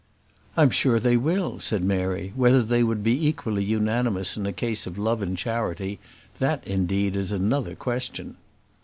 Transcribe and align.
"I 0.57 0.63
am 0.63 0.71
sure 0.71 0.99
they 0.99 1.15
will," 1.15 1.59
said 1.59 1.83
Mary; 1.83 2.33
"whether 2.35 2.63
they 2.63 2.81
would 2.81 3.03
be 3.03 3.27
equally 3.27 3.63
unanimous 3.63 4.35
in 4.35 4.47
a 4.47 4.51
case 4.51 4.87
of 4.87 4.97
love 4.97 5.21
and 5.21 5.37
charity, 5.37 5.99
that, 6.39 6.65
indeed, 6.65 7.15
is 7.15 7.31
another 7.31 7.75
question." 7.75 8.37